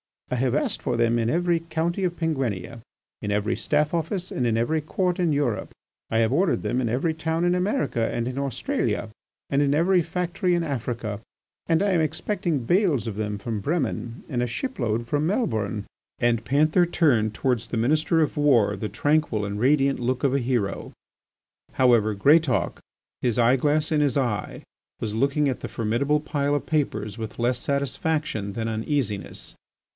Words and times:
"I 0.31 0.35
have 0.35 0.55
asked 0.55 0.81
for 0.81 0.97
them 0.97 1.19
in 1.19 1.29
every 1.29 1.59
county 1.59 2.03
of 2.05 2.15
Penguinia, 2.15 2.79
in 3.21 3.31
every 3.31 3.55
Staff 3.55 3.93
Office 3.93 4.31
and 4.31 4.47
in 4.47 4.57
every 4.57 4.79
Court 4.81 5.19
in 5.19 5.33
Europe. 5.33 5.71
I 6.09 6.19
have 6.19 6.31
ordered 6.31 6.63
them 6.63 6.79
in 6.81 6.89
every 6.89 7.13
town 7.13 7.43
in 7.43 7.53
America 7.53 8.09
and 8.11 8.27
in 8.27 8.39
Australia, 8.39 9.09
and 9.49 9.61
in 9.61 9.73
every 9.75 10.01
factory 10.01 10.55
in 10.55 10.63
Africa, 10.63 11.19
and 11.67 11.83
I 11.83 11.91
am 11.91 12.01
expecting 12.01 12.63
bales 12.63 13.05
of 13.07 13.17
them 13.17 13.37
from 13.37 13.59
Bremen 13.59 14.23
and 14.27 14.41
a 14.41 14.47
ship 14.47 14.79
load 14.79 15.05
from 15.05 15.27
Melbourne." 15.27 15.85
And 16.17 16.45
Panther 16.45 16.85
turned 16.87 17.35
towards 17.35 17.67
the 17.67 17.77
Minister 17.77 18.21
of 18.21 18.37
War 18.37 18.75
the 18.77 18.89
tranquil 18.89 19.45
and 19.45 19.59
radiant 19.59 19.99
look 19.99 20.23
of 20.23 20.33
a 20.33 20.39
hero. 20.39 20.93
However, 21.73 22.15
Greatauk, 22.15 22.79
his 23.21 23.37
eye 23.37 23.57
glass 23.57 23.91
in 23.91 24.01
his 24.01 24.17
eye, 24.17 24.63
was 25.01 25.13
looking 25.13 25.47
at 25.49 25.59
the 25.59 25.67
formidable 25.69 26.21
pile 26.21 26.55
of 26.55 26.65
papers 26.65 27.17
with 27.19 27.37
less 27.37 27.59
satisfaction 27.59 28.53
than 28.53 28.67
uneasiness. 28.69 29.53